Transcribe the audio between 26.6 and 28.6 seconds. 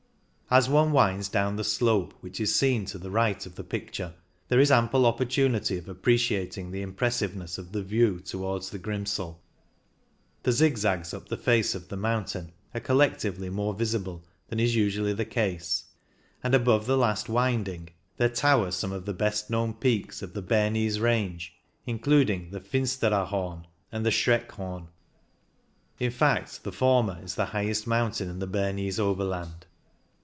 the former is the highest mountain in the